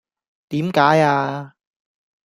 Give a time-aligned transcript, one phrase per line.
[0.49, 1.55] 點解呀